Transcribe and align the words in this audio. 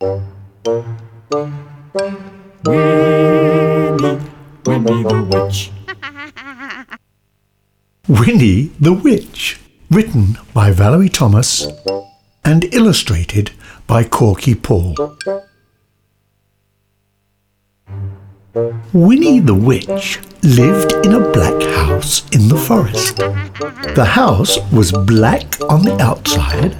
Winnie 0.00 0.24
Winnie 4.66 5.02
the 5.04 5.28
Witch. 5.30 5.70
Winnie 8.08 8.72
the 8.80 8.92
Witch, 8.92 9.60
written 9.90 10.38
by 10.52 10.70
Valerie 10.72 11.08
Thomas 11.08 11.68
and 12.44 12.64
illustrated 12.74 13.52
by 13.86 14.04
Korky 14.04 14.60
Paul. 14.60 14.94
Winnie 18.92 19.40
the 19.40 19.54
Witch 19.54 20.20
lived 20.42 20.92
in 21.04 21.14
a 21.14 21.32
black 21.32 21.62
house 21.76 22.28
in 22.30 22.48
the 22.48 22.56
forest. 22.56 23.16
The 23.94 24.04
house 24.04 24.58
was 24.72 24.92
black 24.92 25.60
on 25.68 25.82
the 25.82 25.96
outside 26.00 26.76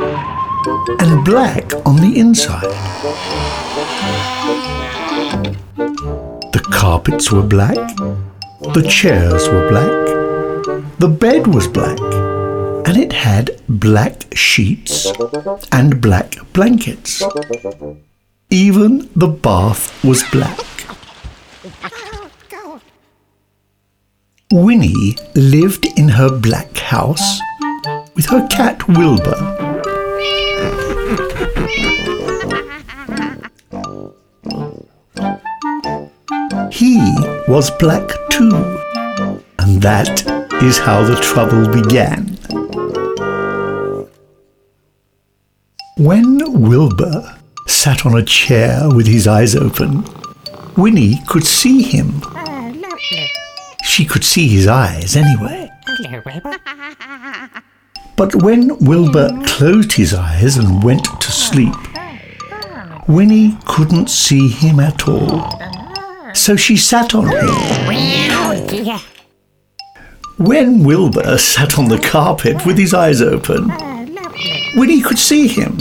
and 0.00 1.24
black 1.24 1.74
on 1.84 1.96
the 1.96 2.12
inside. 2.16 2.62
The 6.52 6.64
carpets 6.72 7.32
were 7.32 7.42
black, 7.42 7.74
the 8.74 8.86
chairs 8.88 9.48
were 9.48 9.68
black, 9.68 9.90
the 10.98 11.08
bed 11.08 11.48
was 11.48 11.66
black, 11.66 11.98
and 12.86 12.96
it 12.96 13.12
had 13.12 13.60
black 13.68 14.26
sheets 14.36 15.06
and 15.72 16.00
black 16.00 16.34
blankets. 16.52 17.22
Even 18.50 19.10
the 19.16 19.28
bath 19.28 20.04
was 20.04 20.22
black. 20.30 20.58
Winnie 24.52 25.16
lived 25.34 25.86
in 25.98 26.08
her 26.08 26.30
black 26.30 26.78
house 26.78 27.40
with 28.14 28.26
her 28.26 28.46
cat 28.48 28.88
Wilbur. 28.88 29.67
He 36.78 36.96
was 37.48 37.72
black 37.72 38.08
too, 38.30 38.54
and 39.58 39.82
that 39.82 40.22
is 40.62 40.78
how 40.78 41.02
the 41.02 41.16
trouble 41.16 41.66
began. 41.66 42.38
When 45.96 46.38
Wilbur 46.62 47.36
sat 47.66 48.06
on 48.06 48.16
a 48.16 48.22
chair 48.22 48.88
with 48.94 49.08
his 49.08 49.26
eyes 49.26 49.56
open, 49.56 50.04
Winnie 50.76 51.20
could 51.26 51.44
see 51.44 51.82
him. 51.82 52.22
She 53.82 54.04
could 54.04 54.22
see 54.22 54.46
his 54.46 54.68
eyes 54.68 55.16
anyway. 55.16 55.68
But 58.16 58.36
when 58.36 58.78
Wilbur 58.78 59.30
closed 59.46 59.94
his 59.94 60.14
eyes 60.14 60.56
and 60.56 60.84
went 60.84 61.06
to 61.20 61.32
sleep, 61.32 61.74
Winnie 63.08 63.58
couldn't 63.64 64.10
see 64.10 64.46
him 64.46 64.78
at 64.78 65.08
all. 65.08 65.57
So 66.38 66.56
she 66.56 66.76
sat 66.78 67.14
on 67.14 67.26
him. 67.26 67.48
When 70.38 70.84
Wilbur 70.84 71.36
sat 71.36 71.78
on 71.78 71.88
the 71.88 71.98
carpet 71.98 72.64
with 72.64 72.78
his 72.78 72.94
eyes 72.94 73.20
open. 73.20 73.68
Winnie 74.76 75.02
could 75.02 75.18
see 75.18 75.48
him. 75.48 75.76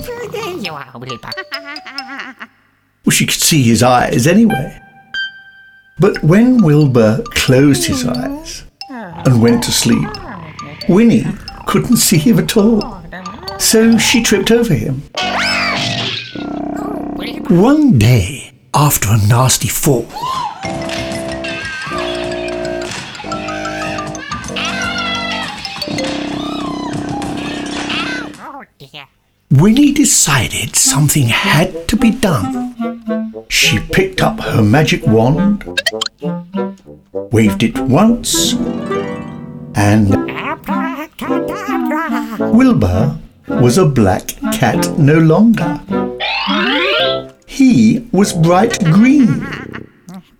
Well, 3.05 3.11
she 3.11 3.25
could 3.27 3.39
see 3.39 3.63
his 3.63 3.81
eyes 3.83 4.27
anyway. 4.27 4.81
But 5.99 6.21
when 6.23 6.61
Wilbur 6.61 7.23
closed 7.29 7.85
his 7.85 8.05
eyes 8.05 8.65
and 8.89 9.41
went 9.41 9.63
to 9.63 9.71
sleep, 9.71 10.09
Winnie 10.89 11.25
couldn't 11.65 11.97
see 11.97 12.17
him 12.17 12.39
at 12.39 12.57
all. 12.57 13.01
So 13.59 13.97
she 13.97 14.21
tripped 14.21 14.51
over 14.51 14.73
him. 14.73 15.03
One 17.47 17.97
day, 17.97 18.51
after 18.73 19.09
a 19.09 19.17
nasty 19.27 19.69
fall, 19.69 20.07
Winnie 29.49 29.93
decided 29.93 30.75
something 30.75 31.27
had 31.27 31.87
to 31.87 31.95
be 31.95 32.11
done. 32.11 33.45
She 33.47 33.79
picked 33.79 34.21
up 34.21 34.41
her 34.41 34.61
magic 34.61 35.07
wand, 35.07 35.63
waved 37.13 37.63
it 37.63 37.79
once, 37.79 38.53
and 39.73 40.09
Wilbur 42.57 43.17
was 43.47 43.77
a 43.77 43.85
black 43.85 44.27
cat 44.51 44.99
no 44.99 45.17
longer. 45.17 45.79
He 47.45 48.05
was 48.11 48.33
bright 48.33 48.83
green. 48.83 49.47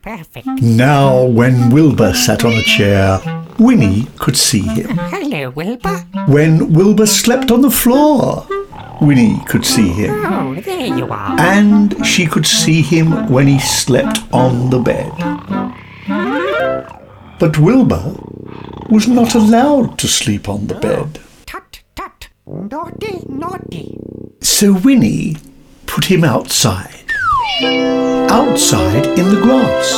Perfect. 0.01 0.47
Now, 0.61 1.23
when 1.23 1.69
Wilbur 1.69 2.13
sat 2.13 2.43
on 2.43 2.53
a 2.53 2.63
chair, 2.63 3.19
Winnie 3.57 4.07
could 4.19 4.35
see 4.35 4.61
him. 4.61 4.89
Hello, 4.97 5.49
Wilbur. 5.51 5.97
When 6.27 6.73
Wilbur 6.73 7.05
slept 7.05 7.51
on 7.51 7.61
the 7.61 7.71
floor, 7.71 8.45
Winnie 9.01 9.41
could 9.45 9.65
see 9.65 9.89
him. 9.89 10.13
Oh, 10.25 10.55
there 10.55 10.87
you 10.87 11.07
are. 11.11 11.39
And 11.39 12.05
she 12.05 12.25
could 12.25 12.45
see 12.45 12.81
him 12.81 13.29
when 13.29 13.47
he 13.47 13.59
slept 13.59 14.19
on 14.33 14.69
the 14.69 14.79
bed. 14.79 15.11
But 17.39 17.59
Wilbur 17.59 18.15
was 18.89 19.07
not 19.07 19.35
allowed 19.35 19.99
to 19.99 20.07
sleep 20.07 20.49
on 20.49 20.67
the 20.67 20.75
bed. 20.75 21.19
Tut, 21.45 21.81
tut. 21.95 22.29
Naughty, 22.47 23.23
naughty. 23.27 23.99
So 24.41 24.73
Winnie 24.73 25.37
put 25.85 26.05
him 26.05 26.23
outside. 26.23 26.93
Outside 28.29 29.05
in 29.19 29.29
the 29.29 29.41
grass. 29.41 29.93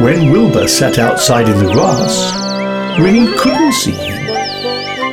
When 0.00 0.30
Wilbur 0.30 0.68
sat 0.68 0.98
outside 0.98 1.48
in 1.48 1.58
the 1.64 1.72
grass, 1.72 2.98
Winnie 3.00 3.32
couldn't 3.36 3.72
see 3.72 3.92
him, 3.92 4.25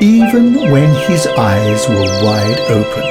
even 0.04 0.56
when 0.70 0.94
his 1.08 1.26
eyes 1.28 1.88
were 1.88 2.26
wide 2.26 2.60
open. 2.70 3.04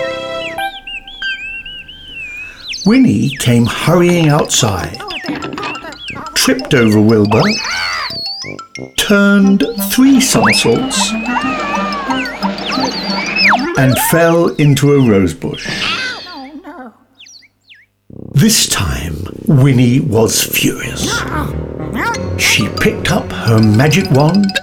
Winnie 2.84 3.30
came 3.38 3.64
hurrying 3.64 4.28
outside, 4.28 4.98
tripped 6.34 6.74
over 6.74 7.00
Wilbur, 7.00 7.40
turned 8.98 9.64
three 9.90 10.20
somersaults, 10.20 11.12
and 13.78 13.96
fell 14.10 14.48
into 14.56 14.92
a 14.92 15.00
rose 15.08 15.32
bush. 15.32 15.66
This 18.32 18.68
time, 18.68 19.16
Winnie 19.46 20.00
was 20.00 20.44
furious. 20.44 21.10
She 22.38 22.68
picked 22.80 23.10
up 23.10 23.32
her 23.32 23.62
magic 23.62 24.10
wand, 24.10 24.58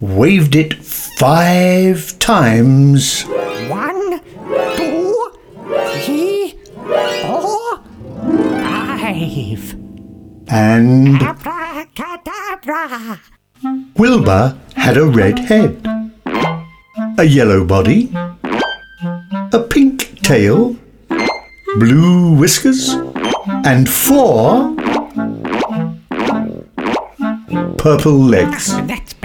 waved 0.00 0.54
it 0.54 0.74
five 0.74 2.18
times, 2.18 3.22
One, 3.68 4.20
two, 4.76 5.32
three, 6.04 6.54
four, 7.22 7.82
five. 8.62 9.74
and 10.48 11.20
Abracadabra. 11.22 13.20
Wilbur 13.96 14.56
had 14.76 14.96
a 14.96 15.04
red 15.06 15.38
head, 15.40 15.84
a 17.18 17.24
yellow 17.24 17.64
body, 17.64 18.12
a 19.52 19.66
pink 19.68 20.20
tail, 20.22 20.76
blue 21.78 22.34
whiskers, 22.36 22.90
and 23.64 23.88
four 23.88 24.74
purple 27.78 28.18
legs. 28.18 28.76
That's. 28.86 29.17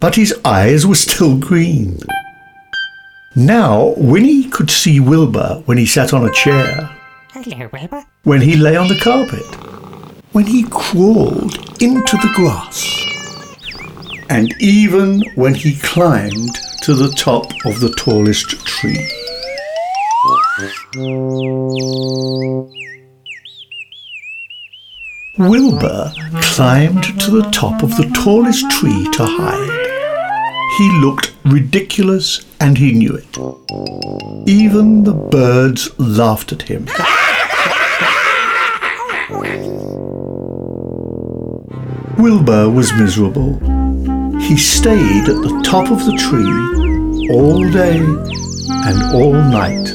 But 0.00 0.14
his 0.14 0.34
eyes 0.44 0.86
were 0.86 0.94
still 0.94 1.36
green. 1.36 1.98
Now, 3.36 3.94
Winnie 3.96 4.48
could 4.48 4.70
see 4.70 4.98
Wilbur 4.98 5.62
when 5.66 5.78
he 5.78 5.86
sat 5.86 6.12
on 6.12 6.24
a 6.26 6.32
chair, 6.32 6.90
Hello, 7.32 7.68
Wilbur. 7.72 8.04
when 8.24 8.40
he 8.40 8.56
lay 8.56 8.76
on 8.76 8.88
the 8.88 8.98
carpet, 8.98 9.44
when 10.32 10.46
he 10.46 10.64
crawled 10.64 11.54
into 11.80 12.16
the 12.16 12.32
grass, 12.34 12.96
and 14.28 14.52
even 14.60 15.22
when 15.36 15.54
he 15.54 15.76
climbed 15.76 16.54
to 16.82 16.94
the 16.94 17.12
top 17.16 17.44
of 17.66 17.78
the 17.80 17.90
tallest 17.96 18.48
tree. 18.66 19.06
Wilbur 25.38 26.12
climbed 26.42 27.04
to 27.20 27.30
the 27.30 27.48
top 27.52 27.82
of 27.82 27.96
the 27.96 28.10
tallest 28.14 28.68
tree 28.70 29.08
to 29.12 29.24
hide. 29.24 29.79
He 30.80 30.90
looked 30.92 31.34
ridiculous 31.44 32.40
and 32.58 32.78
he 32.78 32.92
knew 32.92 33.14
it. 33.14 33.36
Even 34.48 35.04
the 35.04 35.12
birds 35.12 35.90
laughed 35.98 36.52
at 36.52 36.62
him. 36.62 36.86
Wilbur 42.16 42.70
was 42.70 42.94
miserable. 42.94 43.58
He 44.38 44.56
stayed 44.56 45.28
at 45.28 45.42
the 45.42 45.60
top 45.62 45.90
of 45.90 46.06
the 46.06 46.16
tree 46.16 47.28
all 47.28 47.70
day 47.70 47.98
and 47.98 49.14
all 49.14 49.34
night. 49.34 49.86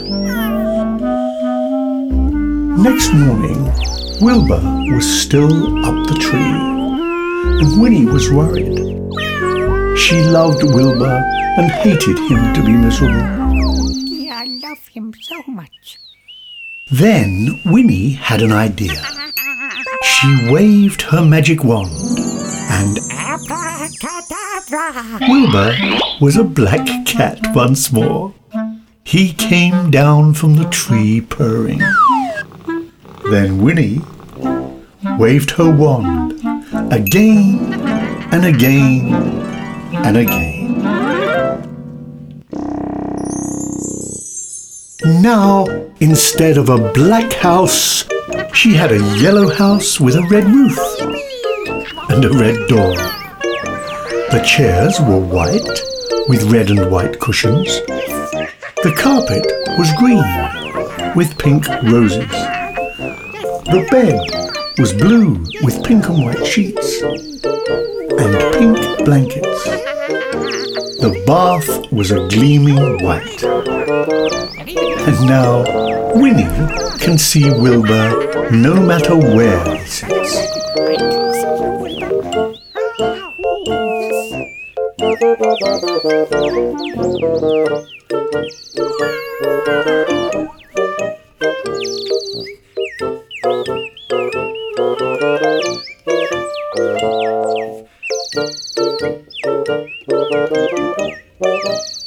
Next 2.78 3.12
morning, 3.12 3.64
Wilbur 4.22 4.62
was 4.94 5.22
still 5.22 5.84
up 5.84 6.08
the 6.08 6.20
tree, 6.22 6.60
and 7.60 7.82
Winnie 7.82 8.06
was 8.06 8.30
worried. 8.32 8.85
She 9.98 10.22
loved 10.22 10.64
Wilbur 10.64 11.24
and 11.58 11.72
hated 11.72 12.20
him 12.20 12.54
to 12.54 12.64
be 12.64 12.74
miserable. 12.74 13.16
Yeah, 14.08 14.40
I 14.40 14.46
love 14.46 14.88
him 14.88 15.14
so 15.22 15.42
much. 15.48 15.98
Then 16.92 17.62
Winnie 17.66 18.12
had 18.12 18.42
an 18.42 18.52
idea. 18.52 19.02
She 20.04 20.52
waved 20.52 21.02
her 21.04 21.24
magic 21.24 21.64
wand, 21.64 21.92
and! 22.70 22.98
Wilbur 25.30 25.76
was 26.22 26.38
a 26.38 26.44
black 26.44 27.06
cat 27.06 27.40
once 27.56 27.92
more. 27.92 28.34
He 29.04 29.34
came 29.34 29.92
down 29.92 30.34
from 30.34 30.56
the 30.56 30.66
tree 30.66 31.22
purring. 31.22 31.82
Then 33.30 33.62
Winnie 33.62 34.02
waved 35.18 35.52
her 35.52 35.72
wand 35.72 36.34
again 36.92 37.74
and 38.32 38.46
again 38.46 39.45
and 40.04 40.18
again. 40.18 40.56
Now, 45.22 45.66
instead 46.00 46.58
of 46.58 46.70
a 46.70 46.92
black 46.94 47.32
house, 47.34 48.06
she 48.54 48.74
had 48.74 48.92
a 48.92 49.18
yellow 49.20 49.50
house 49.50 50.00
with 50.00 50.16
a 50.16 50.24
red 50.24 50.46
roof 50.46 50.78
and 52.10 52.26
a 52.26 52.30
red 52.30 52.68
door. 52.68 52.96
The 54.32 54.44
chairs 54.46 55.00
were 55.02 55.20
white 55.20 55.82
with 56.28 56.52
red 56.52 56.70
and 56.70 56.90
white 56.92 57.20
cushions. 57.20 57.68
The 58.84 58.94
carpet 58.98 59.46
was 59.78 59.92
green 59.98 61.14
with 61.16 61.38
pink 61.38 61.68
roses. 61.84 62.30
The 63.66 63.88
bed 63.92 64.80
was 64.80 64.94
blue 64.94 65.44
with 65.64 65.84
pink 65.84 66.10
and 66.10 66.24
white 66.24 66.46
sheets 66.46 67.02
and 67.02 68.54
pink 68.54 69.06
blankets. 69.06 69.85
The 70.98 71.24
bath 71.28 71.92
was 71.92 72.12
a 72.12 72.28
gleaming 72.30 73.04
white. 73.04 73.44
And 75.08 75.28
now 75.28 75.64
Winnie 76.16 76.46
can 77.00 77.18
see 77.18 77.50
Wilbur 77.50 78.50
no 78.52 78.76
matter 78.76 79.16
where 79.16 79.64
he 79.76 79.86
sits. 79.86 80.56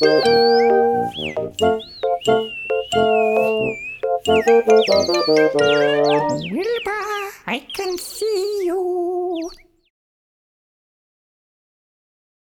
Thank 0.08 0.26
you. 5.60 5.97